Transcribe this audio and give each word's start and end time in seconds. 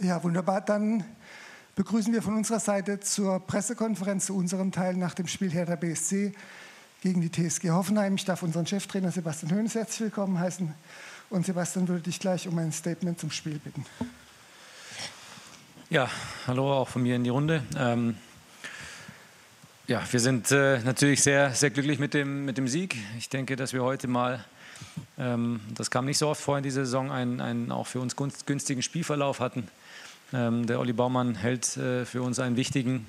Ja, 0.00 0.22
wunderbar. 0.22 0.60
Dann 0.60 1.02
begrüßen 1.74 2.12
wir 2.12 2.22
von 2.22 2.36
unserer 2.36 2.60
Seite 2.60 3.00
zur 3.00 3.40
Pressekonferenz 3.40 4.26
zu 4.26 4.36
unserem 4.36 4.70
Teil 4.70 4.94
nach 4.94 5.12
dem 5.12 5.26
Spiel 5.26 5.50
Hertha 5.50 5.74
BSC 5.74 6.32
gegen 7.02 7.20
die 7.20 7.32
TSG 7.32 7.70
Hoffenheim. 7.70 8.14
Ich 8.14 8.24
darf 8.24 8.44
unseren 8.44 8.64
Cheftrainer 8.64 9.10
Sebastian 9.10 9.50
Höhnes 9.50 9.74
herzlich 9.74 10.02
willkommen 10.02 10.38
heißen. 10.38 10.72
Und 11.30 11.46
Sebastian 11.46 11.88
würde 11.88 12.02
dich 12.02 12.20
gleich 12.20 12.46
um 12.46 12.56
ein 12.58 12.70
Statement 12.70 13.18
zum 13.18 13.32
Spiel 13.32 13.58
bitten. 13.58 13.84
Ja, 15.90 16.08
hallo 16.46 16.72
auch 16.74 16.88
von 16.88 17.02
mir 17.02 17.16
in 17.16 17.24
die 17.24 17.30
Runde. 17.30 17.64
Ähm, 17.76 18.14
ja, 19.88 20.02
wir 20.10 20.20
sind 20.20 20.52
äh, 20.52 20.80
natürlich 20.80 21.22
sehr, 21.22 21.54
sehr 21.54 21.70
glücklich 21.70 21.98
mit 21.98 22.12
dem, 22.12 22.44
mit 22.44 22.58
dem 22.58 22.68
Sieg. 22.68 22.96
Ich 23.16 23.30
denke, 23.30 23.56
dass 23.56 23.72
wir 23.72 23.82
heute 23.82 24.06
mal, 24.06 24.44
ähm, 25.18 25.60
das 25.74 25.90
kam 25.90 26.04
nicht 26.04 26.18
so 26.18 26.28
oft 26.28 26.42
vor 26.42 26.58
in 26.58 26.62
dieser 26.62 26.84
Saison, 26.84 27.10
einen, 27.10 27.40
einen 27.40 27.72
auch 27.72 27.86
für 27.86 27.98
uns 28.00 28.14
günstigen 28.14 28.82
Spielverlauf 28.82 29.40
hatten. 29.40 29.66
Ähm, 30.34 30.66
der 30.66 30.78
Olli 30.78 30.92
Baumann 30.92 31.34
hält 31.36 31.78
äh, 31.78 32.04
für 32.04 32.20
uns 32.20 32.38
einen 32.38 32.56
wichtigen 32.56 33.06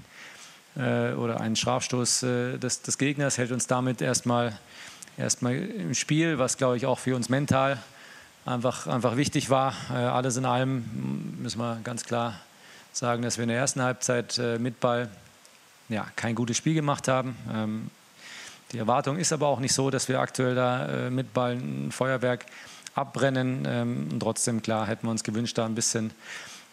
äh, 0.78 1.12
oder 1.12 1.42
einen 1.42 1.58
Strafstoß 1.58 2.24
äh, 2.24 2.58
des, 2.58 2.82
des, 2.82 2.98
Gegners, 2.98 3.38
hält 3.38 3.52
uns 3.52 3.68
damit 3.68 4.02
erstmal, 4.02 4.58
erstmal 5.18 5.58
im 5.58 5.94
Spiel, 5.94 6.40
was 6.40 6.56
glaube 6.56 6.78
ich 6.78 6.86
auch 6.86 7.00
für 7.00 7.14
uns 7.14 7.28
mental 7.28 7.78
einfach, 8.46 8.88
einfach 8.88 9.18
wichtig 9.18 9.50
war. 9.50 9.74
Äh, 9.92 9.96
alles 9.96 10.38
in 10.38 10.46
allem 10.46 11.36
müssen 11.42 11.60
wir 11.60 11.82
ganz 11.84 12.06
klar 12.06 12.40
sagen, 12.94 13.22
dass 13.22 13.38
wir 13.38 13.44
in 13.44 13.50
der 13.50 13.58
ersten 13.58 13.82
Halbzeit 13.82 14.38
äh, 14.38 14.58
mit 14.60 14.80
Ball 14.80 15.10
ja, 15.90 16.08
kein 16.16 16.36
gutes 16.36 16.58
Spiel 16.58 16.76
gemacht 16.76 17.08
haben. 17.08 17.36
Ähm, 17.52 17.90
die 18.72 18.78
Erwartung 18.78 19.18
ist 19.18 19.34
aber 19.34 19.48
auch 19.48 19.60
nicht 19.60 19.74
so, 19.74 19.90
dass 19.90 20.08
wir 20.08 20.20
aktuell 20.20 20.56
da 20.56 21.08
äh, 21.08 21.10
mit 21.10 21.34
Ball 21.34 21.54
ein 21.54 21.92
Feuerwerk 21.92 22.46
abbrennen. 22.94 23.68
Ähm, 23.68 24.08
und 24.12 24.20
trotzdem, 24.20 24.62
klar, 24.62 24.88
hätten 24.88 25.08
wir 25.08 25.12
uns 25.12 25.24
gewünscht, 25.24 25.58
da 25.58 25.66
ein 25.66 25.76
bisschen, 25.76 26.12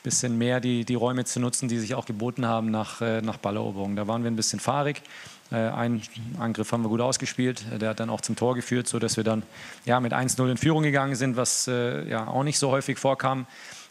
bisschen 0.02 0.36
mehr 0.36 0.60
die, 0.60 0.84
die 0.84 0.94
Räume 0.94 1.24
zu 1.24 1.40
nutzen, 1.40 1.68
die 1.68 1.78
sich 1.78 1.94
auch 1.94 2.04
geboten 2.04 2.46
haben 2.46 2.70
nach, 2.70 3.00
äh, 3.00 3.22
nach 3.22 3.38
Balleroberung. 3.38 3.96
Da 3.96 4.06
waren 4.06 4.22
wir 4.22 4.30
ein 4.30 4.36
bisschen 4.36 4.60
fahrig. 4.60 5.02
Äh, 5.50 5.56
einen 5.56 6.02
Angriff 6.38 6.72
haben 6.72 6.82
wir 6.82 6.88
gut 6.88 7.00
ausgespielt. 7.00 7.64
Der 7.80 7.90
hat 7.90 8.00
dann 8.00 8.10
auch 8.10 8.20
zum 8.20 8.36
Tor 8.36 8.54
geführt, 8.54 8.88
sodass 8.88 9.16
wir 9.16 9.24
dann 9.24 9.42
ja, 9.84 10.00
mit 10.00 10.12
1-0 10.12 10.50
in 10.50 10.56
Führung 10.56 10.82
gegangen 10.82 11.14
sind, 11.14 11.36
was 11.36 11.68
äh, 11.68 12.08
ja 12.08 12.26
auch 12.26 12.42
nicht 12.42 12.58
so 12.58 12.70
häufig 12.70 12.98
vorkam 12.98 13.46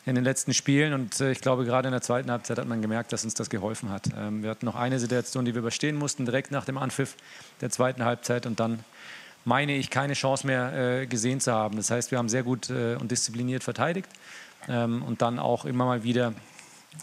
in 0.05 0.15
den 0.15 0.23
letzten 0.23 0.53
Spielen. 0.53 0.93
Und 0.93 1.19
äh, 1.19 1.31
ich 1.31 1.41
glaube, 1.41 1.65
gerade 1.65 1.87
in 1.87 1.91
der 1.91 2.01
zweiten 2.01 2.29
Halbzeit 2.29 2.57
hat 2.57 2.67
man 2.67 2.81
gemerkt, 2.81 3.13
dass 3.13 3.23
uns 3.23 3.33
das 3.33 3.49
geholfen 3.49 3.89
hat. 3.89 4.09
Ähm, 4.17 4.43
wir 4.43 4.49
hatten 4.49 4.65
noch 4.65 4.75
eine 4.75 4.99
Situation, 4.99 5.45
die 5.45 5.53
wir 5.53 5.59
überstehen 5.59 5.95
mussten, 5.95 6.25
direkt 6.25 6.51
nach 6.51 6.65
dem 6.65 6.77
Anpfiff 6.77 7.15
der 7.61 7.69
zweiten 7.69 8.03
Halbzeit. 8.03 8.45
Und 8.45 8.59
dann 8.59 8.83
meine 9.45 9.75
ich, 9.75 9.89
keine 9.89 10.13
Chance 10.13 10.45
mehr 10.45 10.73
äh, 10.73 11.07
gesehen 11.07 11.39
zu 11.39 11.53
haben. 11.53 11.77
Das 11.77 11.91
heißt, 11.91 12.11
wir 12.11 12.17
haben 12.17 12.29
sehr 12.29 12.43
gut 12.43 12.69
äh, 12.69 12.95
und 12.95 13.11
diszipliniert 13.11 13.63
verteidigt 13.63 14.09
ähm, 14.67 15.03
und 15.03 15.21
dann 15.21 15.39
auch 15.39 15.65
immer 15.65 15.85
mal 15.85 16.03
wieder 16.03 16.33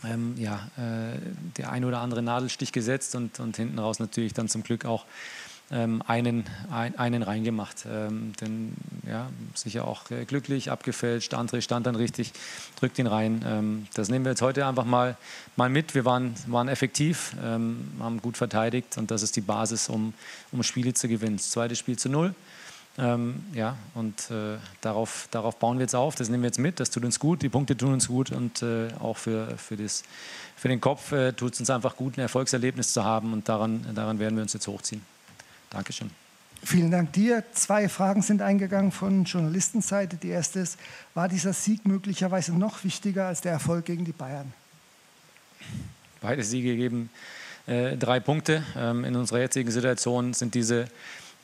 ähm, 0.05 0.35
ja, 0.37 0.69
äh, 0.77 1.19
der 1.57 1.71
ein 1.71 1.85
oder 1.85 2.01
andere 2.01 2.23
Nadelstich 2.23 2.73
gesetzt 2.73 3.15
und, 3.15 3.41
und 3.41 3.57
hinten 3.57 3.79
raus 3.79 3.99
natürlich 3.99 4.35
dann 4.35 4.49
zum 4.49 4.63
Glück 4.63 4.85
auch 4.85 5.05
ähm, 5.73 6.03
einen, 6.07 6.45
ein, 6.71 6.99
einen 6.99 7.23
reingemacht. 7.23 7.87
Ähm, 7.91 8.35
denn 8.41 8.75
ja, 9.07 9.31
sicher 9.55 9.87
auch 9.87 10.11
äh, 10.11 10.25
glücklich, 10.25 10.71
abgefälscht. 10.71 11.35
André 11.35 11.63
stand 11.63 11.87
dann 11.87 11.97
richtig, 11.97 12.33
drückt 12.79 12.99
ihn 12.99 13.07
rein. 13.07 13.43
Ähm, 13.47 13.87
das 13.95 14.09
nehmen 14.09 14.25
wir 14.25 14.33
jetzt 14.33 14.43
heute 14.43 14.67
einfach 14.67 14.85
mal, 14.85 15.17
mal 15.57 15.71
mit. 15.71 15.95
Wir 15.95 16.05
waren, 16.05 16.35
waren 16.47 16.69
effektiv, 16.69 17.35
ähm, 17.43 17.91
haben 18.01 18.21
gut 18.21 18.37
verteidigt 18.37 18.99
und 18.99 19.11
das 19.11 19.23
ist 19.23 19.35
die 19.37 19.41
Basis, 19.41 19.89
um, 19.89 20.13
um 20.53 20.63
Spiele 20.63 20.93
zu 20.95 21.09
gewinnen. 21.09 21.37
Das 21.39 21.51
zweite 21.51 21.75
Spiel 21.75 21.99
zu 21.99 22.09
null. 22.09 22.35
Ähm, 22.99 23.43
ja, 23.55 23.77
und 23.95 24.31
äh, 24.31 24.59
darauf, 24.83 25.27
darauf 25.31 25.59
bauen 25.59 25.79
wir 25.79 25.83
jetzt 25.83 25.95
auf, 25.95 26.15
das 26.15 26.29
nehmen 26.29 26.43
wir 26.43 26.49
jetzt 26.49 26.59
mit, 26.59 26.79
das 26.79 26.91
tut 26.91 27.05
uns 27.05 27.19
gut, 27.19 27.41
die 27.41 27.49
Punkte 27.49 27.75
tun 27.75 27.95
uns 27.95 28.09
gut 28.09 28.31
und 28.33 28.63
äh, 28.63 28.89
auch 29.01 29.17
für, 29.17 29.57
für, 29.57 29.79
das, 29.79 30.03
für 30.57 30.69
den 30.69 30.81
Kopf 30.81 31.11
äh, 31.13 31.33
tut 31.33 31.55
es 31.55 31.61
uns 31.61 31.71
einfach 31.71 31.97
gut, 31.97 32.19
ein 32.19 32.21
Erfolgserlebnis 32.21 32.93
zu 32.93 33.03
haben 33.03 33.33
und 33.33 33.49
daran, 33.49 33.87
daran 33.95 34.19
werden 34.19 34.37
wir 34.37 34.43
uns 34.43 34.53
jetzt 34.53 34.67
hochziehen. 34.67 35.01
Dankeschön. 35.71 36.11
Vielen 36.65 36.91
Dank 36.91 37.13
dir. 37.15 37.43
Zwei 37.55 37.89
Fragen 37.89 38.23
sind 38.23 38.43
eingegangen 38.43 38.93
von 38.93 39.25
Journalistenseite. 39.25 40.17
Die 40.17 40.29
erste 40.29 40.61
ist, 40.61 40.79
war 41.15 41.29
dieser 41.29 41.55
Sieg 41.55 41.87
möglicherweise 41.87 42.53
noch 42.53 42.85
wichtiger 42.85 43.27
als 43.27 43.41
der 43.41 43.53
Erfolg 43.53 43.87
gegen 43.87 44.05
die 44.05 44.13
Bayern? 44.13 44.53
Beide 46.21 46.45
Siege 46.45 46.77
geben 46.77 47.11
äh, 47.67 47.97
drei 47.97 48.21
Punkte. 48.21 48.63
Ähm, 48.77 49.05
in 49.05 49.17
unserer 49.17 49.41
jetzigen 49.41 49.71
Situation 49.71 50.35
sind 50.35 50.55
diese 50.55 50.87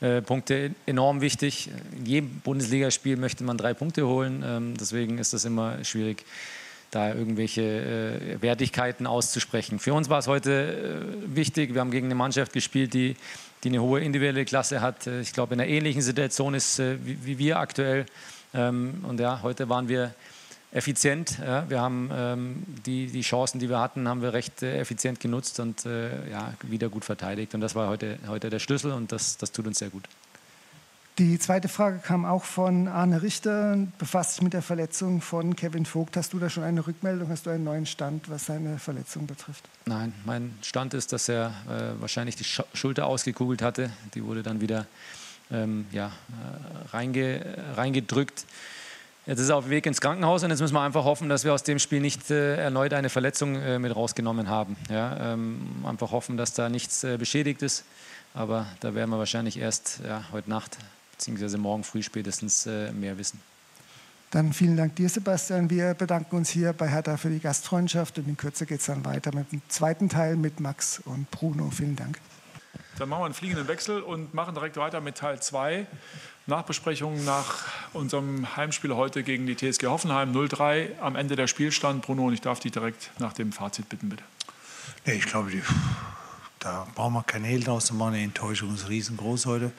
äh, 0.01 0.23
Punkte 0.23 0.73
enorm 0.87 1.21
wichtig. 1.21 1.71
In 1.97 2.07
jedem 2.07 2.41
Bundesligaspiel 2.41 3.17
möchte 3.17 3.45
man 3.45 3.59
drei 3.59 3.75
Punkte 3.75 4.07
holen. 4.07 4.45
Ähm, 4.47 4.75
deswegen 4.79 5.19
ist 5.19 5.35
es 5.35 5.45
immer 5.45 5.85
schwierig, 5.85 6.25
da 6.91 7.15
irgendwelche 7.15 7.63
äh, 7.63 8.43
Wertigkeiten 8.43 9.07
auszusprechen. 9.07 9.79
Für 9.79 9.95
uns 9.95 10.09
war 10.09 10.19
es 10.19 10.27
heute 10.27 11.07
äh, 11.27 11.37
wichtig. 11.37 11.75
Wir 11.75 11.81
haben 11.81 11.91
gegen 11.91 12.07
eine 12.07 12.15
Mannschaft 12.15 12.53
gespielt, 12.53 12.95
die 12.95 13.17
die 13.65 13.71
eine 13.71 13.83
hohe 13.83 13.99
individuelle 13.99 14.45
Klasse 14.45 14.81
hat. 14.81 15.09
Ich 15.09 15.33
glaube, 15.33 15.55
in 15.55 15.61
einer 15.61 15.69
ähnlichen 15.69 16.01
Situation 16.01 16.55
ist 16.55 16.79
wie, 16.79 17.19
wie 17.25 17.39
wir 17.39 17.59
aktuell. 17.59 18.07
Ähm, 18.55 19.05
und 19.07 19.19
ja, 19.19 19.41
heute 19.43 19.69
waren 19.69 19.89
wir 19.89 20.15
effizient. 20.73 21.39
Ja. 21.39 21.69
Wir 21.69 21.81
haben 21.81 22.11
ähm, 22.13 22.63
die, 22.85 23.07
die 23.07 23.23
Chancen, 23.23 23.59
die 23.59 23.69
wir 23.69 23.79
hatten, 23.79 24.09
haben 24.09 24.23
wir 24.23 24.33
recht 24.33 24.63
äh, 24.63 24.79
effizient 24.79 25.21
genutzt 25.21 25.61
und 25.61 25.87
äh, 25.87 26.31
ja, 26.31 26.53
wieder 26.63 26.89
gut 26.89 27.05
verteidigt. 27.05 27.55
Und 27.55 27.61
das 27.61 27.75
war 27.75 27.89
heute, 27.89 28.19
heute 28.27 28.51
der 28.51 28.59
Schlüssel 28.59 28.93
und 28.93 29.13
das, 29.13 29.39
das 29.39 29.53
tut 29.53 29.67
uns 29.67 29.79
sehr 29.79 29.91
gut. 29.91 30.05
Die 31.19 31.37
zweite 31.41 31.67
Frage 31.67 31.99
kam 31.99 32.25
auch 32.25 32.45
von 32.45 32.87
Arne 32.87 33.23
Richter, 33.23 33.77
befasst 33.99 34.35
sich 34.35 34.43
mit 34.43 34.53
der 34.53 34.63
Verletzung 34.63 35.21
von 35.21 35.57
Kevin 35.57 35.85
Vogt. 35.85 36.17
Hast 36.17 36.33
du 36.33 36.39
da 36.39 36.49
schon 36.49 36.63
eine 36.63 36.87
Rückmeldung? 36.87 37.29
Hast 37.29 37.47
du 37.47 37.51
einen 37.51 37.65
neuen 37.65 37.87
Stand, 37.87 38.31
was 38.31 38.47
seine 38.47 38.79
Verletzung 38.79 39.27
betrifft? 39.27 39.69
Nein, 39.85 40.13
mein 40.25 40.57
Stand 40.63 40.95
ist, 40.95 41.13
dass 41.13 41.29
er 41.29 41.53
äh, 41.69 42.01
wahrscheinlich 42.01 42.37
die 42.37 42.45
Schulter 42.45 43.07
ausgekugelt 43.07 43.63
hatte. 43.63 43.91
Die 44.15 44.23
wurde 44.23 44.45
dann 44.45 44.61
wieder 44.61 44.87
ähm, 45.51 45.87
ja, 45.91 46.07
äh, 46.07 46.89
reinge 46.91 47.57
reingedrückt. 47.75 48.45
Jetzt 49.29 49.41
ist 49.41 49.51
er 49.51 49.57
auf 49.57 49.65
dem 49.65 49.71
Weg 49.71 49.85
ins 49.85 50.01
Krankenhaus 50.01 50.43
und 50.43 50.49
jetzt 50.49 50.61
müssen 50.61 50.73
wir 50.73 50.81
einfach 50.81 51.05
hoffen, 51.05 51.29
dass 51.29 51.45
wir 51.45 51.53
aus 51.53 51.63
dem 51.63 51.79
Spiel 51.79 52.01
nicht 52.01 52.31
äh, 52.31 52.57
erneut 52.57 52.95
eine 52.95 53.11
Verletzung 53.11 53.57
äh, 53.57 53.79
mit 53.79 53.95
rausgenommen 53.95 54.49
haben. 54.49 54.75
Ja, 54.89 55.35
ähm, 55.35 55.61
einfach 55.85 56.13
hoffen, 56.13 56.39
dass 56.39 56.55
da 56.55 56.71
nichts 56.71 57.05
äh, 57.05 57.19
beschädigt 57.19 57.61
ist. 57.61 57.85
Aber 58.33 58.65
da 58.81 58.95
werden 58.95 59.11
wir 59.11 59.19
wahrscheinlich 59.19 59.59
erst 59.59 60.01
ja, 60.03 60.25
heute 60.33 60.49
Nacht 60.49 60.79
beziehungsweise 61.13 61.59
morgen 61.59 61.85
früh 61.85 62.03
spätestens 62.03 62.65
äh, 62.65 62.91
mehr 62.93 63.19
wissen. 63.19 63.39
Dann 64.31 64.55
vielen 64.55 64.79
Dank 64.79 64.97
dir, 64.97 65.11
Sebastian. 65.11 65.69
Wir 65.69 65.93
bedanken 65.93 66.35
uns 66.35 66.49
hier 66.49 66.73
bei 66.73 66.89
Hertha 66.89 67.19
für 67.19 67.29
die 67.29 67.41
Gastfreundschaft 67.41 68.17
und 68.19 68.29
in 68.29 68.39
Kürze 68.39 68.65
geht 68.65 68.81
es 68.81 68.87
dann 68.87 69.05
weiter 69.05 69.35
mit 69.35 69.53
dem 69.53 69.61
zweiten 69.69 70.09
Teil 70.09 70.37
mit 70.37 70.59
Max 70.59 71.03
und 71.05 71.31
Bruno. 71.31 71.69
Vielen 71.71 71.97
Dank. 71.97 72.19
Dann 72.99 73.09
machen 73.09 73.21
wir 73.21 73.27
einen 73.27 73.35
fliegenden 73.35 73.69
Wechsel 73.69 74.03
und 74.03 74.35
machen 74.35 74.55
direkt 74.55 74.77
weiter 74.77 75.01
mit 75.01 75.17
Teil 75.17 75.41
2. 75.41 75.87
Nachbesprechung 76.47 77.25
nach 77.25 77.67
unserem 77.93 78.57
Heimspiel 78.57 78.97
heute 78.97 79.23
gegen 79.23 79.47
die 79.47 79.55
TSG 79.55 79.87
Hoffenheim 79.87 80.33
0-3 80.33 80.99
am 81.01 81.15
Ende 81.15 81.37
der 81.37 81.47
Spielstand. 81.47 82.03
Bruno, 82.03 82.27
und 82.27 82.35
ich 82.35 82.41
darf 82.41 82.59
dich 82.59 82.73
direkt 82.73 83.11
nach 83.21 83.33
dem 83.33 83.53
Fazit 83.53 83.89
bitten, 83.89 84.09
bitte. 84.09 84.25
Nee, 85.07 85.13
ich 85.15 85.27
glaube, 85.27 85.51
die, 85.51 85.63
da 86.59 86.89
brauchen 86.97 87.15
wir 87.15 87.23
keine 87.23 87.47
Hehl 87.47 87.63
draus 87.63 87.85
zu 87.85 87.95
machen. 87.95 88.15
Die 88.15 88.25
Enttäuschung 88.25 88.75
ist 88.75 88.89
riesengroß 88.89 89.47
heute. 89.47 89.71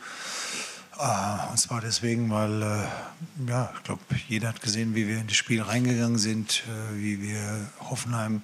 Uh, 0.98 1.52
und 1.52 1.58
zwar 1.58 1.82
deswegen, 1.82 2.30
weil, 2.30 2.62
äh, 2.62 3.50
ja, 3.50 3.72
ich 3.76 3.84
glaube, 3.84 4.02
jeder 4.28 4.50
hat 4.50 4.62
gesehen, 4.62 4.96
wie 4.96 5.08
wir 5.08 5.18
in 5.18 5.28
das 5.28 5.38
Spiel 5.38 5.62
reingegangen 5.62 6.18
sind, 6.18 6.64
äh, 6.68 6.96
wie 6.98 7.22
wir 7.22 7.70
Hoffenheim 7.90 8.44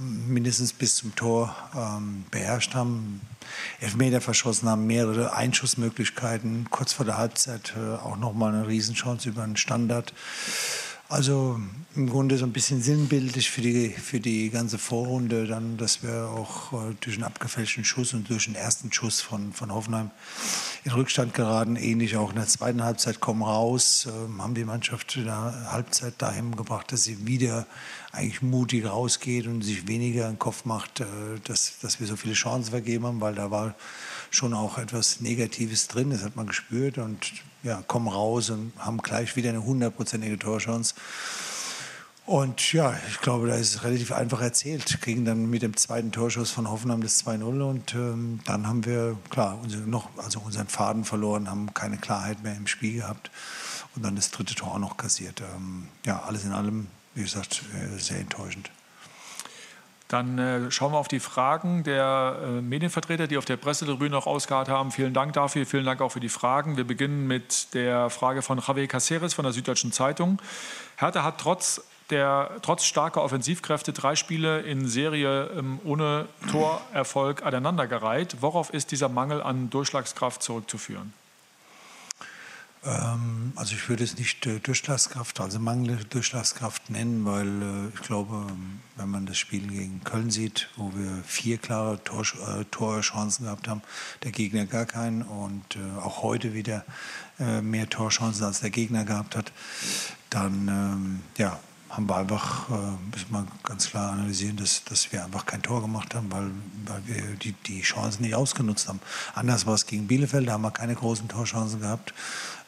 mindestens 0.00 0.72
bis 0.72 0.96
zum 0.96 1.14
Tor 1.14 1.54
ähm, 1.76 2.24
beherrscht 2.30 2.74
haben, 2.74 3.20
Elfmeter 3.80 4.20
verschossen 4.20 4.68
haben, 4.68 4.86
mehrere 4.86 5.34
Einschussmöglichkeiten, 5.34 6.68
kurz 6.70 6.92
vor 6.92 7.06
der 7.06 7.18
Halbzeit 7.18 7.74
äh, 7.76 7.94
auch 7.96 8.16
nochmal 8.16 8.54
eine 8.54 8.66
Riesenchance 8.66 9.28
über 9.28 9.42
einen 9.42 9.56
Standard. 9.56 10.12
Also 11.08 11.60
im 11.96 12.08
Grunde 12.08 12.38
so 12.38 12.46
ein 12.46 12.52
bisschen 12.52 12.82
sinnbildlich 12.82 13.50
für 13.50 13.60
die, 13.60 13.90
für 13.90 14.20
die 14.20 14.48
ganze 14.50 14.78
Vorrunde, 14.78 15.46
dann, 15.46 15.76
dass 15.76 16.02
wir 16.02 16.28
auch 16.28 16.72
äh, 16.72 16.94
durch 17.00 17.16
einen 17.16 17.24
abgefälschten 17.24 17.84
Schuss 17.84 18.14
und 18.14 18.28
durch 18.30 18.46
den 18.46 18.54
ersten 18.54 18.90
Schuss 18.92 19.20
von, 19.20 19.52
von 19.52 19.72
Hoffenheim 19.72 20.10
in 20.84 20.92
Rückstand 20.92 21.34
geraten. 21.34 21.76
Ähnlich 21.76 22.16
auch 22.16 22.30
in 22.30 22.36
der 22.36 22.46
zweiten 22.46 22.82
Halbzeit 22.82 23.20
kommen 23.20 23.42
raus, 23.42 24.08
äh, 24.08 24.40
haben 24.40 24.54
die 24.54 24.64
Mannschaft 24.64 25.14
in 25.16 25.26
der 25.26 25.70
Halbzeit 25.70 26.14
dahin 26.18 26.56
gebracht, 26.56 26.90
dass 26.90 27.04
sie 27.04 27.26
wieder 27.26 27.66
eigentlich 28.10 28.42
mutig 28.42 28.86
rausgeht 28.86 29.46
und 29.46 29.62
sich 29.62 29.86
weniger 29.86 30.28
im 30.28 30.38
Kopf 30.38 30.64
macht, 30.64 31.00
äh, 31.00 31.04
dass, 31.44 31.78
dass 31.80 32.00
wir 32.00 32.06
so 32.06 32.16
viele 32.16 32.34
Chancen 32.34 32.70
vergeben 32.70 33.06
haben, 33.06 33.20
weil 33.20 33.34
da 33.34 33.50
war 33.50 33.74
schon 34.36 34.54
auch 34.54 34.78
etwas 34.78 35.20
Negatives 35.20 35.88
drin, 35.88 36.10
das 36.10 36.22
hat 36.22 36.36
man 36.36 36.46
gespürt 36.46 36.98
und 36.98 37.32
ja, 37.62 37.82
kommen 37.86 38.08
raus 38.08 38.50
und 38.50 38.72
haben 38.78 38.98
gleich 38.98 39.36
wieder 39.36 39.50
eine 39.50 39.64
hundertprozentige 39.64 40.38
Torchance. 40.38 40.94
Und 42.26 42.72
ja, 42.72 42.94
ich 43.10 43.20
glaube, 43.20 43.48
da 43.48 43.54
ist 43.54 43.74
es 43.74 43.84
relativ 43.84 44.10
einfach 44.12 44.40
erzählt. 44.40 44.98
Kriegen 45.02 45.26
dann 45.26 45.50
mit 45.50 45.60
dem 45.60 45.76
zweiten 45.76 46.10
Torschuss 46.10 46.50
von 46.50 46.70
Hoffenheim 46.70 47.02
das 47.02 47.24
2-0 47.26 47.62
und 47.62 47.94
ähm, 47.94 48.40
dann 48.46 48.66
haben 48.66 48.86
wir, 48.86 49.16
klar, 49.28 49.58
unsere, 49.62 49.82
noch, 49.82 50.08
also 50.16 50.40
unseren 50.40 50.68
Faden 50.68 51.04
verloren, 51.04 51.50
haben 51.50 51.74
keine 51.74 51.98
Klarheit 51.98 52.42
mehr 52.42 52.56
im 52.56 52.66
Spiel 52.66 53.00
gehabt 53.00 53.30
und 53.94 54.04
dann 54.04 54.16
das 54.16 54.30
dritte 54.30 54.54
Tor 54.54 54.72
auch 54.72 54.78
noch 54.78 54.96
kassiert. 54.96 55.42
Ähm, 55.42 55.88
ja, 56.06 56.22
alles 56.22 56.44
in 56.44 56.52
allem 56.52 56.86
wie 57.14 57.22
gesagt, 57.22 57.62
äh, 57.74 57.98
sehr 57.98 58.18
enttäuschend. 58.18 58.70
Dann 60.14 60.38
äh, 60.38 60.70
schauen 60.70 60.92
wir 60.92 60.98
auf 60.98 61.08
die 61.08 61.18
Fragen 61.18 61.82
der 61.82 62.36
äh, 62.40 62.46
Medienvertreter, 62.60 63.26
die 63.26 63.36
auf 63.36 63.46
der 63.46 63.56
Pressetribüne 63.56 64.10
noch 64.10 64.28
ausgeharrt 64.28 64.68
haben. 64.68 64.92
Vielen 64.92 65.12
Dank 65.12 65.32
dafür, 65.32 65.66
vielen 65.66 65.84
Dank 65.84 66.00
auch 66.00 66.10
für 66.10 66.20
die 66.20 66.28
Fragen. 66.28 66.76
Wir 66.76 66.86
beginnen 66.86 67.26
mit 67.26 67.74
der 67.74 68.10
Frage 68.10 68.40
von 68.40 68.62
Javier 68.64 68.86
Caceres 68.86 69.34
von 69.34 69.42
der 69.42 69.52
Süddeutschen 69.52 69.90
Zeitung. 69.90 70.40
Hertha 70.98 71.24
hat 71.24 71.38
trotz, 71.38 71.82
der, 72.10 72.52
trotz 72.62 72.84
starker 72.84 73.24
Offensivkräfte 73.24 73.92
drei 73.92 74.14
Spiele 74.14 74.60
in 74.60 74.86
Serie 74.86 75.50
ähm, 75.58 75.80
ohne 75.82 76.26
Torerfolg 76.48 77.44
aneinandergereiht. 77.44 78.36
Worauf 78.40 78.72
ist 78.72 78.92
dieser 78.92 79.08
Mangel 79.08 79.42
an 79.42 79.68
Durchschlagskraft 79.68 80.44
zurückzuführen? 80.44 81.12
Ähm, 82.84 83.52
also 83.56 83.74
ich 83.74 83.88
würde 83.88 84.04
es 84.04 84.18
nicht 84.18 84.46
äh, 84.46 84.58
Durchschlagskraft, 84.60 85.40
also 85.40 85.58
mangelnde 85.58 86.04
Durchschlagskraft 86.04 86.90
nennen, 86.90 87.24
weil 87.24 87.62
äh, 87.62 87.88
ich 87.94 88.02
glaube, 88.02 88.46
wenn 88.96 89.08
man 89.08 89.26
das 89.26 89.38
Spiel 89.38 89.66
gegen 89.66 90.02
Köln 90.04 90.30
sieht, 90.30 90.68
wo 90.76 90.92
wir 90.94 91.22
vier 91.24 91.58
klare 91.58 92.02
Tor, 92.04 92.22
äh, 92.22 92.64
Torchancen 92.70 93.46
gehabt 93.46 93.68
haben, 93.68 93.82
der 94.22 94.32
Gegner 94.32 94.66
gar 94.66 94.84
keinen 94.84 95.22
und 95.22 95.78
auch 96.00 96.22
heute 96.22 96.54
wieder 96.54 96.84
mehr 97.62 97.88
Torchancen 97.88 98.44
als 98.44 98.60
der 98.60 98.70
Gegner 98.70 99.04
gehabt 99.04 99.34
hat, 99.34 99.50
dann 100.30 100.68
ähm, 100.68 101.20
ja, 101.36 101.58
haben 101.90 102.08
wir 102.08 102.16
einfach, 102.16 102.68
müssen 102.68 103.30
wir 103.30 103.46
ganz 103.64 103.90
klar 103.90 104.12
analysieren, 104.12 104.56
dass, 104.56 104.84
dass 104.84 105.10
wir 105.10 105.24
einfach 105.24 105.44
kein 105.44 105.62
Tor 105.62 105.82
gemacht 105.82 106.14
haben, 106.14 106.30
weil, 106.30 106.50
weil 106.86 107.06
wir 107.06 107.36
die, 107.36 107.52
die 107.52 107.82
Chancen 107.82 108.22
nicht 108.22 108.36
ausgenutzt 108.36 108.88
haben. 108.88 109.00
Anders 109.34 109.66
war 109.66 109.74
es 109.74 109.86
gegen 109.86 110.06
Bielefeld, 110.06 110.48
da 110.48 110.52
haben 110.52 110.62
wir 110.62 110.70
keine 110.70 110.94
großen 110.94 111.26
Torchancen 111.26 111.80
gehabt. 111.80 112.14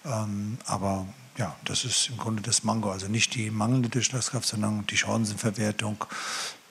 Ähm, 0.06 0.58
aber 0.66 1.06
ja, 1.36 1.54
das 1.64 1.84
ist 1.84 2.08
im 2.08 2.16
Grunde 2.16 2.42
das 2.42 2.64
Mango. 2.64 2.90
Also 2.90 3.08
nicht 3.08 3.34
die 3.34 3.50
mangelnde 3.50 3.88
Durchschlagskraft, 3.88 4.46
sondern 4.46 4.86
die 4.86 4.96
Chancenverwertung. 4.96 6.04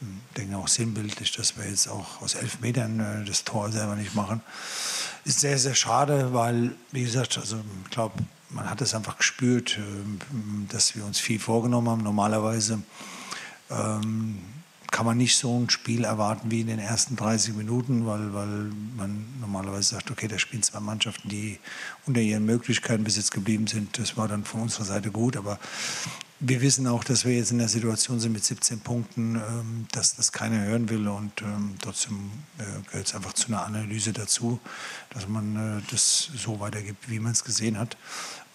Ich 0.02 0.36
denke 0.38 0.58
auch 0.58 0.68
sinnbildlich, 0.68 1.32
dass 1.32 1.58
wir 1.58 1.70
jetzt 1.70 1.88
auch 1.88 2.22
aus 2.22 2.36
elf 2.36 2.60
Metern 2.60 3.00
äh, 3.00 3.26
das 3.26 3.44
Tor 3.44 3.72
selber 3.72 3.96
nicht 3.96 4.16
machen. 4.16 4.42
Ist 5.24 5.40
sehr, 5.40 5.58
sehr 5.58 5.76
schade, 5.76 6.34
weil, 6.34 6.76
wie 6.92 7.04
gesagt, 7.04 7.38
also 7.38 7.58
ich 7.84 7.92
glaube, 7.92 8.16
man 8.50 8.70
hat 8.70 8.82
es 8.82 8.94
einfach 8.94 9.18
gespürt, 9.18 9.78
äh, 9.78 9.82
dass 10.70 10.96
wir 10.96 11.06
uns 11.06 11.20
viel 11.20 11.40
vorgenommen 11.40 11.90
haben. 11.90 12.04
Normalerweise 12.04 12.82
ähm, 13.70 14.42
kann 14.96 15.06
man 15.06 15.18
nicht 15.18 15.36
so 15.36 15.60
ein 15.60 15.70
Spiel 15.70 16.06
erwarten 16.06 16.52
wie 16.52 16.62
in 16.62 16.68
den 16.68 16.80
ersten 16.80 17.18
30 17.18 17.54
Minuten, 17.56 18.06
weil, 18.06 18.34
weil 18.34 18.72
man 18.96 19.26
normalerweise 19.42 19.96
sagt, 19.96 20.10
okay, 20.10 20.30
da 20.30 20.40
spielen 20.40 20.64
zwei 20.64 20.80
Mannschaften, 20.80 21.28
die 21.28 21.60
unter 22.06 22.22
ihren 22.22 22.46
Möglichkeiten 22.46 23.04
bis 23.04 23.18
jetzt 23.18 23.32
geblieben 23.32 23.68
sind. 23.68 24.00
Das 24.00 24.16
war 24.16 24.30
dann 24.30 24.46
von 24.46 24.62
unserer 24.62 24.86
Seite 24.86 25.12
gut, 25.12 25.36
aber 25.36 25.60
wir 26.40 26.62
wissen 26.62 26.88
auch, 26.88 27.04
dass 27.04 27.26
wir 27.26 27.36
jetzt 27.36 27.52
in 27.52 27.58
der 27.58 27.68
Situation 27.68 28.22
sind 28.22 28.32
mit 28.32 28.46
17 28.46 28.80
Punkten, 28.80 29.36
ähm, 29.36 29.86
dass 29.92 30.16
das 30.16 30.32
keiner 30.32 30.64
hören 30.64 30.88
will 30.88 31.10
und 31.10 31.42
ähm, 31.42 31.76
trotzdem 31.82 32.32
äh, 32.58 32.64
gehört 32.90 33.08
es 33.08 33.16
einfach 33.16 33.34
zu 33.34 33.48
einer 33.48 33.66
Analyse 33.66 34.14
dazu, 34.14 34.62
dass 35.10 35.28
man 35.28 35.80
äh, 35.80 35.82
das 35.92 36.30
so 36.38 36.62
weitergibt, 36.62 37.10
wie 37.10 37.20
man 37.20 37.34
es 37.34 37.44
gesehen 37.44 37.78
hat. 37.78 37.98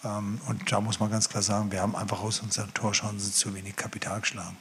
Ähm, 0.03 0.41
und 0.47 0.71
da 0.71 0.81
muss 0.81 0.99
man 0.99 1.11
ganz 1.11 1.29
klar 1.29 1.43
sagen, 1.43 1.71
wir 1.71 1.81
haben 1.81 1.95
einfach 1.95 2.23
aus 2.23 2.39
unseren 2.39 2.73
Torschancen 2.73 3.31
zu 3.31 3.53
wenig 3.53 3.75
Kapital 3.75 4.21
geschlagen. 4.21 4.57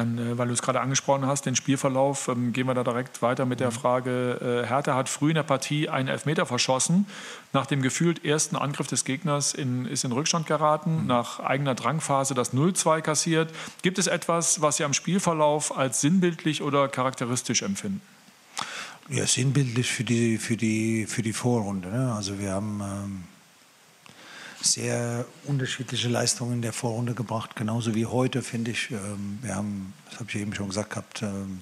Dann, 0.00 0.18
äh, 0.18 0.38
weil 0.38 0.48
du 0.48 0.54
es 0.54 0.62
gerade 0.62 0.80
angesprochen 0.80 1.26
hast, 1.26 1.46
den 1.46 1.56
Spielverlauf, 1.56 2.28
ähm, 2.28 2.52
gehen 2.52 2.66
wir 2.66 2.74
da 2.74 2.82
direkt 2.82 3.22
weiter 3.22 3.44
mit 3.46 3.60
der 3.60 3.68
mhm. 3.68 3.74
Frage. 3.74 4.62
Äh, 4.64 4.66
Hertha 4.66 4.94
hat 4.94 5.08
früh 5.08 5.28
in 5.28 5.34
der 5.34 5.42
Partie 5.42 5.88
einen 5.88 6.08
Elfmeter 6.08 6.46
verschossen. 6.46 7.06
Nach 7.52 7.66
dem 7.66 7.82
gefühlt 7.82 8.24
ersten 8.24 8.56
Angriff 8.56 8.86
des 8.86 9.04
Gegners 9.04 9.54
in, 9.54 9.84
ist 9.86 10.04
in 10.04 10.12
Rückstand 10.12 10.46
geraten, 10.46 11.02
mhm. 11.02 11.06
nach 11.06 11.40
eigener 11.40 11.74
Drangphase 11.74 12.34
das 12.34 12.54
0-2 12.54 13.02
kassiert. 13.02 13.52
Gibt 13.82 13.98
es 13.98 14.06
etwas, 14.06 14.60
was 14.60 14.78
Sie 14.78 14.84
am 14.84 14.94
Spielverlauf 14.94 15.76
als 15.76 16.00
sinnbildlich 16.00 16.62
oder 16.62 16.88
charakteristisch 16.88 17.62
empfinden? 17.62 18.00
Ja, 19.08 19.26
sinnbildlich 19.26 19.90
für 19.90 20.04
die, 20.04 20.38
für 20.38 20.56
die, 20.56 21.06
für 21.06 21.22
die 21.22 21.32
Vorrunde. 21.32 21.88
Ne? 21.88 22.12
Also 22.14 22.38
wir 22.38 22.52
haben... 22.52 22.80
Ähm 22.80 23.24
sehr 24.62 25.24
unterschiedliche 25.44 26.08
Leistungen 26.08 26.54
in 26.54 26.62
der 26.62 26.72
Vorrunde 26.72 27.14
gebracht, 27.14 27.56
genauso 27.56 27.94
wie 27.94 28.06
heute, 28.06 28.42
finde 28.42 28.72
ich. 28.72 28.90
Ähm, 28.90 29.38
wir 29.42 29.54
haben, 29.54 29.92
das 30.10 30.20
habe 30.20 30.30
ich 30.30 30.36
eben 30.36 30.54
schon 30.54 30.68
gesagt 30.68 30.90
gehabt, 30.90 31.22
ähm, 31.22 31.60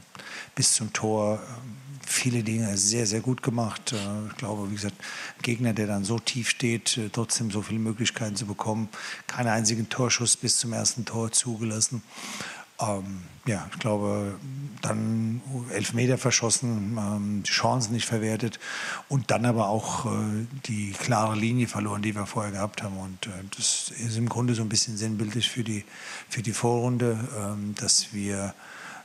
bis 0.54 0.74
zum 0.74 0.92
Tor 0.92 1.40
ähm, 1.40 1.72
viele 2.04 2.42
Dinge 2.42 2.76
sehr, 2.76 3.06
sehr 3.06 3.20
gut 3.20 3.42
gemacht. 3.42 3.92
Äh, 3.92 4.28
ich 4.28 4.36
glaube, 4.36 4.70
wie 4.70 4.74
gesagt, 4.74 4.96
ein 4.98 5.42
Gegner, 5.42 5.72
der 5.72 5.86
dann 5.86 6.04
so 6.04 6.18
tief 6.18 6.48
steht, 6.48 6.96
äh, 6.98 7.08
trotzdem 7.10 7.50
so 7.50 7.62
viele 7.62 7.78
Möglichkeiten 7.78 8.36
zu 8.36 8.46
bekommen, 8.46 8.88
keinen 9.26 9.48
einzigen 9.48 9.88
Torschuss 9.88 10.36
bis 10.36 10.58
zum 10.58 10.72
ersten 10.72 11.04
Tor 11.04 11.30
zugelassen. 11.30 12.02
Ähm, 12.80 13.22
ja, 13.46 13.66
ich 13.72 13.78
glaube, 13.78 14.38
dann 14.82 15.40
Elfmeter 15.72 16.18
verschossen, 16.18 16.98
ähm, 16.98 17.42
Chancen 17.44 17.94
nicht 17.94 18.06
verwertet 18.06 18.60
und 19.08 19.30
dann 19.30 19.46
aber 19.46 19.68
auch 19.68 20.06
äh, 20.06 20.46
die 20.66 20.92
klare 20.92 21.34
Linie 21.34 21.66
verloren, 21.66 22.02
die 22.02 22.14
wir 22.14 22.26
vorher 22.26 22.52
gehabt 22.52 22.82
haben. 22.82 22.98
Und 22.98 23.26
äh, 23.26 23.30
das 23.56 23.90
ist 23.90 24.16
im 24.16 24.28
Grunde 24.28 24.54
so 24.54 24.62
ein 24.62 24.68
bisschen 24.68 24.96
sinnbildlich 24.96 25.48
für 25.50 25.64
die, 25.64 25.84
für 26.28 26.42
die 26.42 26.52
Vorrunde, 26.52 27.18
ähm, 27.38 27.74
dass 27.76 28.12
wir 28.12 28.54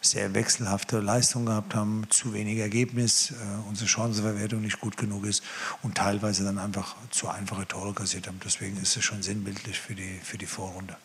sehr 0.02 0.34
wechselhafte 0.34 1.00
Leistungen 1.00 1.46
gehabt 1.46 1.74
haben, 1.74 2.04
zu 2.10 2.34
wenig 2.34 2.60
Ergebnis, 2.60 3.32
äh, 3.32 3.36
unsere 3.70 3.88
Chancenverwertung 3.88 4.62
nicht 4.62 4.82
gut 4.82 4.98
genug 4.98 5.26
ist 5.26 5.42
und 5.82 5.96
teilweise 5.96 6.44
dann 6.44 6.60
einfach 6.60 6.96
zu 7.10 7.30
einfache 7.30 7.66
Tore 7.68 7.94
kassiert 7.94 8.28
haben. 8.28 8.40
Deswegen 8.44 8.78
ist 8.78 8.98
es 8.98 9.04
schon 9.04 9.24
sinnbildlich 9.24 9.80
für 9.80 9.96
die, 9.96 10.20
für 10.22 10.38
die 10.38 10.46
Vorrunde. 10.46 10.98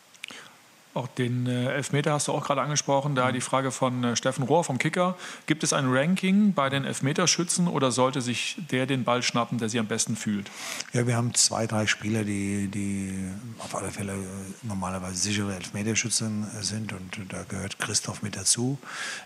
Auch 0.99 1.07
den 1.07 1.47
äh, 1.47 1.75
Elfmeter 1.75 2.13
hast 2.13 2.27
du 2.27 2.33
auch 2.33 2.45
gerade 2.45 2.61
angesprochen. 2.61 3.15
Da 3.15 3.31
die 3.31 3.41
Frage 3.41 3.71
von 3.71 4.03
äh, 4.03 4.17
Steffen 4.17 4.43
Rohr 4.43 4.65
vom 4.65 4.79
Kicker. 4.79 5.17
Gibt 5.47 5.63
es 5.63 5.73
ein 5.73 5.87
Ranking 5.89 6.55
bei 6.55 6.71
den 6.71 6.85
Elfmeterschützen 6.85 7.69
oder 7.69 7.93
sollte 7.93 8.21
sich 8.21 8.57
der 8.73 8.85
den 8.85 9.05
Ball 9.05 9.23
schnappen, 9.23 9.59
der 9.59 9.69
sich 9.69 9.79
am 9.79 9.87
besten 9.87 10.17
fühlt? 10.17 10.51
Ja, 10.93 11.07
wir 11.07 11.17
haben 11.17 11.35
zwei, 11.35 11.69
drei 11.69 11.87
Spieler, 11.87 12.25
die, 12.25 12.67
die 12.67 13.15
auf 13.61 13.77
alle 13.77 13.93
Fälle 13.93 14.15
äh, 14.15 14.17
normalerweise 14.63 15.15
sichere 15.19 15.55
Elfmeterschützen 15.55 16.49
sind. 16.63 16.93
Und 16.93 17.21
da 17.29 17.45
gehört 17.45 17.79
Christoph 17.79 18.23
mit 18.23 18.35
dazu. 18.35 18.77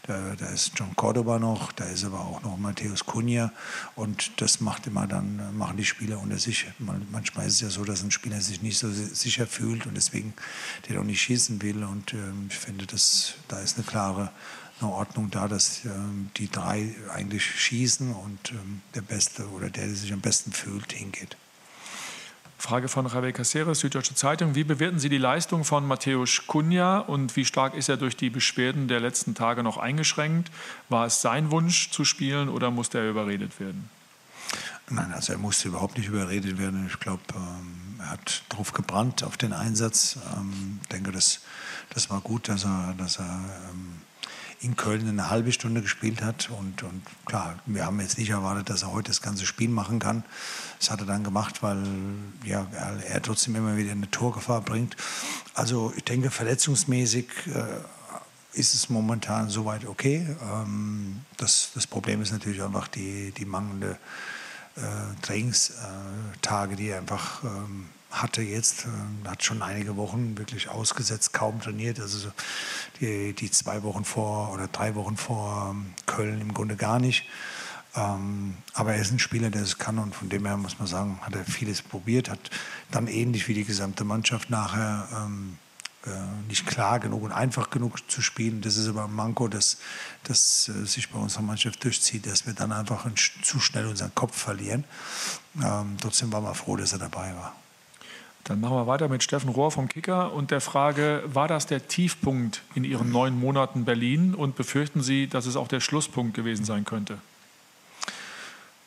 Da, 0.07 0.35
da 0.39 0.49
ist 0.49 0.73
John 0.77 0.95
Cordoba 0.95 1.39
noch, 1.39 1.73
da 1.73 1.85
ist 1.85 2.05
aber 2.05 2.21
auch 2.21 2.43
noch 2.43 2.59
Matthäus 2.59 3.07
Cunha. 3.07 3.51
Und 3.97 4.43
das 4.43 4.61
macht 4.61 4.87
immer 4.87 5.07
dann, 5.07 5.57
machen 5.57 5.79
die 5.79 5.87
Spieler 5.87 6.21
unter 6.21 6.37
sich. 6.37 6.67
manchmal 6.79 7.47
ist 7.47 7.55
es 7.55 7.61
ja 7.63 7.71
so, 7.71 7.83
dass 7.87 8.03
ein 8.03 8.11
Spieler 8.11 8.43
sich 8.43 8.61
nicht 8.61 8.77
so 8.77 8.91
sicher 8.91 9.47
fühlt 9.47 9.87
und 9.87 9.97
deswegen 9.97 10.35
der 10.87 11.01
auch 11.01 11.05
nicht 11.05 11.23
schießen 11.23 11.62
will. 11.63 11.85
Und 11.85 12.13
ähm, 12.13 12.49
ich 12.51 12.59
finde, 12.59 12.87
dass, 12.87 13.35
da 13.49 13.61
ist 13.61 13.79
eine 13.79 13.87
klare 13.87 14.31
eine 14.83 14.93
Ordnung 14.93 15.31
da, 15.31 15.49
dass 15.49 15.85
ähm, 15.85 16.31
die 16.37 16.51
drei 16.51 16.95
eigentlich 17.13 17.45
schießen 17.45 18.13
und 18.13 18.51
ähm, 18.51 18.83
der 18.95 19.03
Beste 19.03 19.49
oder 19.51 19.71
der, 19.71 19.87
der 19.87 19.95
sich 19.95 20.13
am 20.13 20.21
besten 20.21 20.53
fühlt, 20.53 20.93
hingeht. 20.93 21.37
Frage 22.59 22.87
von 22.87 23.07
Javier 23.07 23.33
Caceres, 23.33 23.81
Süddeutsche 23.81 24.15
Zeitung. 24.15 24.55
Wie 24.55 24.63
bewerten 24.63 25.01
Sie 25.01 25.09
die 25.09 25.19
Leistung 25.19 25.65
von 25.65 25.85
Matthäus 25.85 26.43
Cunha 26.47 26.99
und 26.99 27.35
wie 27.35 27.45
stark 27.45 27.75
ist 27.75 27.89
er 27.89 27.97
durch 27.97 28.17
die 28.17 28.31
Beschwerden 28.31 28.87
der 28.87 29.01
letzten 29.01 29.35
Tage 29.35 29.65
noch 29.65 29.79
eingeschränkt? 29.79 30.51
War 30.89 31.07
es 31.07 31.21
sein 31.21 31.51
Wunsch 31.51 31.91
zu 31.91 32.05
spielen 32.05 32.49
oder 32.49 32.71
musste 32.71 32.99
er 32.99 33.11
überredet 33.11 33.59
werden? 33.59 33.91
Nein, 34.89 35.13
also 35.13 35.33
er 35.33 35.39
musste 35.39 35.69
überhaupt 35.69 35.99
nicht 35.99 36.09
überredet 36.09 36.59
werden. 36.59 36.87
Ich 36.87 37.01
glaube, 37.01 37.23
er 38.03 38.11
hat 38.11 38.43
drauf 38.49 38.73
gebrannt 38.73 39.23
auf 39.23 39.37
den 39.37 39.53
Einsatz. 39.53 40.19
Ähm, 40.37 40.81
denke, 40.91 41.13
das, 41.13 41.41
das 41.91 42.11
war 42.11 42.21
gut, 42.21 42.49
dass 42.49 42.65
er, 42.65 42.95
dass 42.99 43.19
er 43.19 43.41
ähm, 43.71 44.01
in 44.61 44.77
Köln 44.77 45.09
eine 45.09 45.29
halbe 45.29 45.53
Stunde 45.53 45.83
gespielt 45.83 46.23
hat. 46.23 46.51
Und, 46.51 46.83
und 46.83 47.03
klar, 47.27 47.59
wir 47.67 47.85
haben 47.85 48.01
jetzt 48.01 48.19
nicht 48.19 48.31
erwartet, 48.31 48.71
dass 48.71 48.83
er 48.83 48.93
heute 48.93 49.11
das 49.11 49.21
ganze 49.21 49.45
Spiel 49.45 49.69
machen 49.69 49.99
kann. 49.99 50.25
Das 50.79 50.91
hat 50.91 51.01
er 51.01 51.07
dann 51.07 51.25
gemacht, 51.25 51.63
weil 51.63 51.83
ja, 52.45 52.67
er, 52.73 53.05
er 53.07 53.23
trotzdem 53.23 53.57
immer 53.57 53.77
wieder 53.77 53.93
eine 53.93 54.11
Torgefahr 54.11 54.61
bringt. 54.61 54.97
Also 55.55 55.93
ich 55.97 56.05
denke, 56.05 56.31
verletzungsmäßig 56.31 57.27
äh, 57.47 58.59
ist 58.59 58.75
es 58.75 58.89
momentan 58.89 59.49
soweit 59.49 59.87
okay. 59.87 60.37
Ähm, 60.43 61.23
das, 61.37 61.71
das 61.75 61.87
Problem 61.87 62.23
ist 62.23 62.33
natürlich 62.33 62.63
einfach 62.63 62.89
die, 62.89 63.33
die 63.33 63.45
mangelnde 63.45 63.99
Trainingstage, 65.23 66.77
die 66.77 66.89
er 66.89 66.99
einfach 66.99 67.45
ähm, 67.45 67.89
hatte 68.13 68.43
jetzt, 68.43 68.85
äh, 68.85 69.29
hat 69.29 69.43
schon 69.43 69.63
einige 69.63 69.97
Wochen 69.97 70.37
wirklich 70.39 70.69
ausgesetzt, 70.69 71.33
kaum 71.33 71.61
trainiert. 71.61 71.99
Also 71.99 72.31
die, 73.01 73.33
die 73.33 73.51
zwei 73.51 73.83
Wochen 73.83 74.05
vor 74.05 74.53
oder 74.53 74.69
drei 74.69 74.95
Wochen 74.95 75.17
vor 75.17 75.71
ähm, 75.71 75.95
Köln 76.07 76.41
im 76.41 76.55
Grunde 76.55 76.77
gar 76.77 77.01
nicht. 77.01 77.27
Ähm, 77.95 78.57
aber 78.75 78.95
er 78.95 79.03
ist 79.03 79.13
ein 79.13 79.19
Spieler, 79.19 79.51
der 79.51 79.63
es 79.63 79.79
kann 79.79 79.99
und 79.99 80.15
von 80.15 80.29
dem 80.29 80.47
her 80.47 80.57
muss 80.57 80.79
man 80.79 80.89
sagen, 80.89 81.19
hat 81.23 81.35
er 81.35 81.45
vieles 81.45 81.83
probiert, 81.83 82.31
hat 82.31 82.51
dann 82.91 83.07
ähnlich 83.07 83.49
wie 83.49 83.55
die 83.55 83.65
gesamte 83.65 84.05
Mannschaft 84.05 84.49
nachher 84.49 85.09
ähm, 85.15 85.59
äh, 85.59 85.72
nicht 86.49 86.67
klar 86.67 86.99
genug 86.99 87.23
und 87.23 87.33
einfach 87.33 87.71
genug 87.71 88.11
zu 88.11 88.23
spielen. 88.23 88.61
Das 88.61 88.77
ist 88.77 88.89
aber 88.89 89.05
ein 89.05 89.15
Manko, 89.15 89.49
das, 89.49 89.79
das 90.25 90.69
äh, 90.69 90.85
sich 90.85 91.11
bei 91.11 91.19
unserer 91.19 91.43
Mannschaft 91.43 91.83
durchzieht, 91.85 92.27
dass 92.27 92.47
wir 92.47 92.55
dann 92.55 92.73
einfach 92.73 93.07
zu 93.43 93.61
schnell 93.61 93.87
unseren 93.87 94.15
Kopf 94.15 94.37
verlieren. 94.37 94.85
Ähm, 95.63 95.97
trotzdem 96.01 96.33
waren 96.33 96.45
wir 96.45 96.55
froh, 96.55 96.77
dass 96.77 96.93
er 96.93 96.99
dabei 96.99 97.35
war. 97.37 97.55
Dann 98.45 98.61
machen 98.61 98.77
wir 98.77 98.89
weiter 98.89 99.09
mit 99.09 99.23
Steffen 99.23 99.51
Rohr 99.51 99.71
vom 99.71 99.89
Kicker 99.89 100.33
und 100.33 100.51
der 100.51 100.61
Frage, 100.61 101.23
war 101.27 101.47
das 101.47 101.67
der 101.67 101.87
Tiefpunkt 101.87 102.63
in 102.75 102.83
Ihren 102.83 103.11
neun 103.11 103.39
Monaten 103.39 103.85
Berlin 103.85 104.35
und 104.35 104.57
befürchten 104.57 105.01
Sie, 105.01 105.29
dass 105.29 105.47
es 105.47 105.55
auch 105.55 105.69
der 105.69 105.79
Schlusspunkt 105.79 106.35
gewesen 106.35 106.65
sein 106.65 106.85
könnte? 106.85 107.19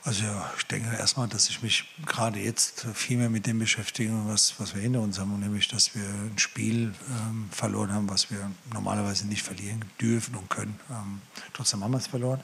Also 0.05 0.23
ich 0.55 0.67
denke 0.67 0.95
erstmal, 0.95 1.27
dass 1.27 1.49
ich 1.49 1.63
mich 1.63 1.83
gerade 2.05 2.39
jetzt 2.39 2.85
viel 2.93 3.17
mehr 3.17 3.31
mit 3.31 3.47
dem 3.47 3.57
beschäftige, 3.57 4.11
was, 4.27 4.53
was 4.59 4.75
wir 4.75 4.81
hinter 4.83 5.01
uns 5.01 5.17
haben, 5.17 5.39
nämlich, 5.39 5.67
dass 5.67 5.95
wir 5.95 6.07
ein 6.07 6.37
Spiel 6.37 6.93
ähm, 7.09 7.49
verloren 7.49 7.91
haben, 7.91 8.07
was 8.07 8.29
wir 8.29 8.51
normalerweise 8.71 9.25
nicht 9.25 9.41
verlieren 9.41 9.83
dürfen 9.99 10.35
und 10.35 10.47
können. 10.47 10.79
Ähm, 10.91 11.21
trotzdem 11.53 11.83
haben 11.83 11.89
wir 11.89 11.97
es 11.97 12.05
verloren. 12.05 12.39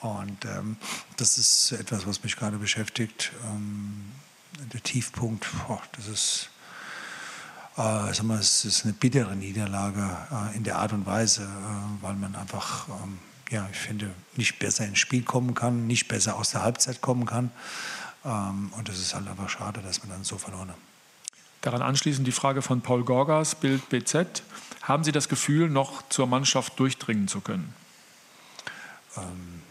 Und 0.00 0.46
ähm, 0.46 0.78
das 1.18 1.36
ist 1.36 1.72
etwas, 1.72 2.06
was 2.06 2.22
mich 2.24 2.36
gerade 2.36 2.56
beschäftigt. 2.56 3.32
Ähm, 3.50 4.06
der 4.72 4.82
Tiefpunkt, 4.82 5.46
boah, 5.68 5.82
das 5.96 6.08
ist, 6.08 6.48
äh, 7.76 8.14
sag 8.14 8.22
mal, 8.22 8.38
es 8.38 8.64
ist 8.64 8.84
eine 8.84 8.94
bittere 8.94 9.36
Niederlage 9.36 10.16
äh, 10.32 10.56
in 10.56 10.64
der 10.64 10.78
Art 10.78 10.94
und 10.94 11.04
Weise, 11.04 11.42
äh, 11.42 12.02
weil 12.02 12.14
man 12.14 12.34
einfach 12.34 12.88
ähm, 12.88 13.18
ja, 13.54 13.68
ich 13.70 13.78
finde, 13.78 14.10
nicht 14.36 14.58
besser 14.58 14.84
ins 14.84 14.98
Spiel 14.98 15.22
kommen 15.22 15.54
kann, 15.54 15.86
nicht 15.86 16.08
besser 16.08 16.36
aus 16.36 16.50
der 16.50 16.62
Halbzeit 16.62 17.00
kommen 17.00 17.24
kann. 17.24 17.50
Ähm, 18.24 18.72
und 18.76 18.88
es 18.88 18.98
ist 19.00 19.14
halt 19.14 19.28
einfach 19.28 19.48
schade, 19.48 19.80
dass 19.80 20.02
wir 20.02 20.10
dann 20.10 20.24
so 20.24 20.38
verloren 20.38 20.70
haben. 20.70 20.80
Daran 21.60 21.80
anschließend 21.80 22.26
die 22.26 22.32
Frage 22.32 22.62
von 22.62 22.82
Paul 22.82 23.04
Gorgas, 23.04 23.54
Bild 23.54 23.88
BZ. 23.88 24.42
Haben 24.82 25.04
Sie 25.04 25.12
das 25.12 25.28
Gefühl, 25.28 25.70
noch 25.70 26.06
zur 26.08 26.26
Mannschaft 26.26 26.78
durchdringen 26.78 27.28
zu 27.28 27.40
können? 27.40 27.72
Ähm, 29.16 29.62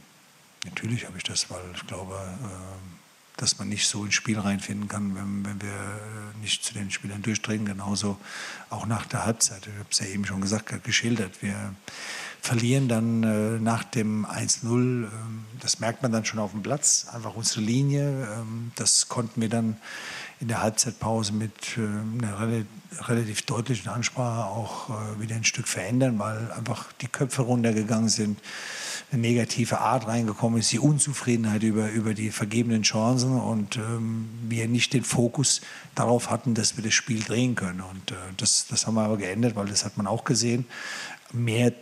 natürlich 0.64 1.06
habe 1.06 1.18
ich 1.18 1.24
das, 1.24 1.52
weil 1.52 1.62
ich 1.76 1.86
glaube, 1.86 2.16
äh, 2.16 3.40
dass 3.40 3.60
man 3.60 3.68
nicht 3.68 3.88
so 3.88 4.06
ins 4.06 4.16
Spiel 4.16 4.40
reinfinden 4.40 4.88
kann, 4.88 5.14
wenn, 5.16 5.46
wenn 5.46 5.62
wir 5.62 6.00
nicht 6.42 6.64
zu 6.64 6.74
den 6.74 6.90
Spielern 6.90 7.22
durchdringen. 7.22 7.66
Genauso 7.66 8.18
auch 8.70 8.86
nach 8.86 9.06
der 9.06 9.26
Halbzeit. 9.26 9.68
Ich 9.68 9.74
habe 9.78 9.90
es 9.92 10.00
ja 10.00 10.06
eben 10.06 10.26
schon 10.26 10.40
gesagt, 10.40 10.84
geschildert. 10.84 11.42
Wir 11.42 11.76
verlieren 12.44 12.90
dann 12.90 13.24
äh, 13.24 13.58
nach 13.58 13.86
dem 13.86 14.26
1-0. 14.26 14.66
Ähm, 14.66 15.10
das 15.62 15.80
merkt 15.80 16.04
man 16.04 16.12
dann 16.12 16.26
schon 16.26 16.40
auf 16.40 16.52
dem 16.52 16.62
Platz. 16.62 17.08
Einfach 17.14 17.36
unsere 17.36 17.62
Linie. 17.62 18.28
Ähm, 18.38 18.74
das 18.76 19.08
konnten 19.08 19.40
wir 19.40 19.48
dann 19.48 19.78
in 20.42 20.50
der 20.50 20.62
Halbzeitpause 20.62 21.32
mit 21.32 21.78
äh, 21.78 21.82
einer 21.82 22.40
rel 22.40 22.66
relativ 23.00 23.42
deutlichen 23.44 23.90
Ansprache 23.90 24.46
auch 24.46 24.90
äh, 24.90 25.22
wieder 25.22 25.36
ein 25.36 25.46
Stück 25.46 25.68
verändern, 25.68 26.20
weil 26.20 26.52
einfach 26.52 26.92
die 27.02 27.08
Köpfe 27.08 27.42
runtergegangen 27.42 28.10
sind, 28.10 28.38
eine 29.12 29.22
negative 29.22 29.80
Art 29.80 30.06
reingekommen 30.06 30.60
ist, 30.60 30.72
die 30.72 30.80
Unzufriedenheit 30.80 31.64
über, 31.64 31.90
über 31.90 32.14
die 32.14 32.30
vergebenen 32.30 32.84
Chancen 32.84 33.40
und 33.40 33.78
ähm, 33.78 34.30
wir 34.48 34.68
nicht 34.68 34.94
den 34.94 35.04
Fokus 35.04 35.62
darauf 35.96 36.30
hatten, 36.30 36.54
dass 36.54 36.78
wir 36.78 36.84
das 36.84 36.94
Spiel 36.94 37.24
drehen 37.24 37.56
können. 37.56 37.82
Und 37.82 38.12
äh, 38.12 38.16
das, 38.38 38.68
das 38.70 38.86
haben 38.86 38.94
wir 38.94 39.04
aber 39.04 39.18
geändert, 39.18 39.56
weil 39.56 39.68
das 39.68 39.86
hat 39.86 39.98
man 39.98 40.06
auch 40.06 40.24
gesehen 40.24 40.66
mehr 41.34 41.74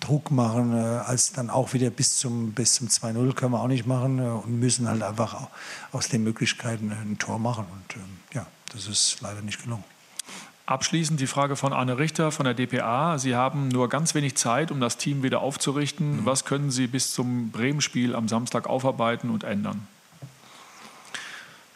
Druck 0.00 0.30
machen, 0.30 0.72
äh, 0.72 0.80
als 0.80 1.32
dann 1.32 1.50
auch 1.50 1.74
wieder 1.74 1.90
bis 1.90 2.18
zum, 2.18 2.52
bis 2.52 2.74
zum 2.74 2.88
2-0 2.88 3.34
können 3.34 3.52
wir 3.52 3.60
auch 3.60 3.68
nicht 3.68 3.86
machen 3.86 4.18
äh, 4.18 4.22
und 4.22 4.58
müssen 4.58 4.88
halt 4.88 5.02
einfach 5.02 5.48
aus 5.92 6.08
den 6.08 6.24
Möglichkeiten 6.24 6.90
ein 6.90 7.18
Tor 7.18 7.38
machen. 7.38 7.66
Und 7.70 7.96
ähm, 7.96 8.18
ja, 8.34 8.46
das 8.72 8.86
ist 8.86 9.20
leider 9.20 9.42
nicht 9.42 9.62
gelungen. 9.62 9.84
Abschließend 10.66 11.18
die 11.18 11.26
Frage 11.26 11.56
von 11.56 11.72
Anne 11.72 11.98
Richter 11.98 12.30
von 12.30 12.44
der 12.44 12.52
DPA. 12.52 13.18
Sie 13.18 13.34
haben 13.34 13.68
nur 13.68 13.88
ganz 13.88 14.14
wenig 14.14 14.36
Zeit, 14.36 14.70
um 14.70 14.80
das 14.80 14.98
Team 14.98 15.22
wieder 15.22 15.40
aufzurichten. 15.40 16.18
Mhm. 16.18 16.26
Was 16.26 16.44
können 16.44 16.70
Sie 16.70 16.86
bis 16.86 17.12
zum 17.12 17.50
Bremen-Spiel 17.50 18.14
am 18.14 18.28
Samstag 18.28 18.66
aufarbeiten 18.66 19.30
und 19.30 19.44
ändern? 19.44 19.86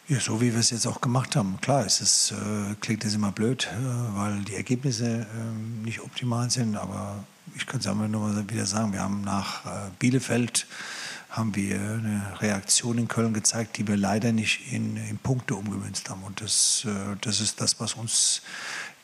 Ja, 0.09 0.19
so 0.19 0.41
wie 0.41 0.51
wir 0.51 0.59
es 0.59 0.71
jetzt 0.71 0.85
auch 0.85 0.99
gemacht 0.99 1.37
haben. 1.37 1.57
Klar, 1.61 1.85
es 1.85 2.01
ist, 2.01 2.31
äh, 2.31 2.75
klingt 2.81 3.05
das 3.05 3.13
immer 3.13 3.31
blöd, 3.31 3.69
äh, 3.71 4.17
weil 4.17 4.41
die 4.41 4.55
Ergebnisse 4.55 5.21
äh, 5.21 5.85
nicht 5.85 6.01
optimal 6.01 6.49
sind, 6.49 6.75
aber 6.75 7.23
ich 7.55 7.65
kann 7.65 7.79
es 7.79 7.87
einfach 7.87 8.09
nur 8.09 8.49
wieder 8.49 8.65
sagen, 8.65 8.91
wir 8.91 8.99
haben 8.99 9.21
nach 9.21 9.65
äh, 9.65 9.89
Bielefeld 9.99 10.67
haben 11.29 11.55
wir 11.55 11.75
eine 11.75 12.35
Reaktion 12.41 12.97
in 12.97 13.07
Köln 13.07 13.33
gezeigt, 13.33 13.77
die 13.77 13.87
wir 13.87 13.95
leider 13.95 14.33
nicht 14.33 14.73
in, 14.73 14.97
in 14.97 15.17
Punkte 15.19 15.55
umgemünzt 15.55 16.09
haben. 16.09 16.21
Und 16.23 16.41
das, 16.41 16.85
äh, 16.85 17.15
das 17.21 17.39
ist 17.39 17.61
das, 17.61 17.79
was 17.79 17.93
uns 17.93 18.41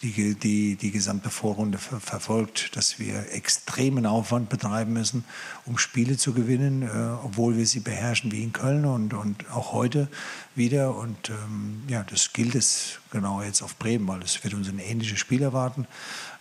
die, 0.02 0.36
die, 0.36 0.76
die 0.78 0.92
gesamte 0.92 1.30
Vorrunde 1.30 1.78
ver 1.78 2.00
verfolgt, 2.00 2.76
dass 2.78 3.00
wir 3.00 3.34
extremen 3.34 4.06
Aufwand 4.06 4.50
betreiben 4.50 4.94
müssen, 4.94 5.26
um 5.66 5.78
Spiele 5.78 6.18
zu 6.18 6.34
gewinnen, 6.34 6.84
äh, 6.84 7.26
obwohl 7.26 7.58
wir 7.58 7.68
sie 7.68 7.82
beherrschen 7.82 8.32
wie 8.32 8.44
in 8.44 8.54
Köln 8.54 8.86
und, 8.86 9.14
und 9.14 9.50
auch 9.52 9.74
heute 9.74 10.08
wieder. 10.56 10.96
Und 10.96 11.30
ähm, 11.30 11.84
ja, 11.88 12.04
das 12.04 12.32
gilt 12.32 12.56
es 12.56 13.00
genau 13.12 13.42
jetzt 13.42 13.62
auf 13.62 13.76
Bremen, 13.76 14.08
weil 14.08 14.22
es 14.22 14.42
wird 14.44 14.54
uns 14.54 14.70
ein 14.70 14.80
ähnliches 14.80 15.20
Spiel 15.20 15.42
erwarten. 15.42 15.86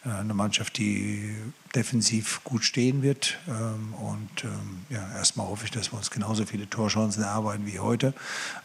Äh, 0.04 0.10
eine 0.10 0.34
Mannschaft, 0.34 0.78
die 0.78 1.34
defensiv 1.74 2.40
gut 2.44 2.64
stehen 2.64 3.02
wird. 3.02 3.38
Ähm, 3.48 3.94
und 3.94 4.44
ähm, 4.44 4.86
ja, 4.88 5.16
erstmal 5.16 5.48
hoffe 5.48 5.64
ich, 5.64 5.72
dass 5.72 5.92
wir 5.92 5.98
uns 5.98 6.10
genauso 6.10 6.46
viele 6.46 6.70
Torchancen 6.70 7.24
erarbeiten 7.24 7.66
wie 7.66 7.80
heute, 7.80 8.14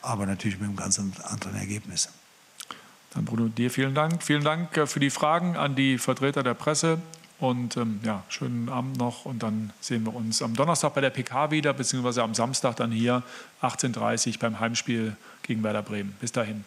aber 0.01 0.27
natürlich 0.27 0.59
mit 0.59 0.67
einem 0.67 0.77
ganz 0.77 0.99
anderen 0.99 1.55
Ergebnis. 1.55 2.09
Dann 3.13 3.25
Bruno, 3.25 3.47
dir 3.47 3.69
vielen 3.69 3.93
Dank. 3.93 4.23
Vielen 4.23 4.43
Dank 4.43 4.75
äh, 4.77 4.87
für 4.87 4.99
die 4.99 5.09
Fragen 5.09 5.55
an 5.55 5.75
die 5.75 5.97
Vertreter 5.97 6.43
der 6.43 6.53
Presse. 6.53 6.99
Und 7.39 7.75
ähm, 7.77 7.99
ja, 8.03 8.23
schönen 8.29 8.69
Abend 8.69 8.97
noch. 8.97 9.25
Und 9.25 9.43
dann 9.43 9.73
sehen 9.81 10.05
wir 10.05 10.15
uns 10.15 10.41
am 10.41 10.55
Donnerstag 10.55 10.93
bei 10.93 11.01
der 11.01 11.09
PK 11.09 11.51
wieder, 11.51 11.73
beziehungsweise 11.73 12.23
am 12.23 12.33
Samstag 12.33 12.77
dann 12.77 12.91
hier 12.91 13.23
18.30 13.61 14.27
Uhr 14.27 14.33
beim 14.39 14.59
Heimspiel 14.59 15.15
gegen 15.41 15.63
Werder 15.63 15.81
Bremen. 15.81 16.15
Bis 16.21 16.31
dahin. 16.31 16.63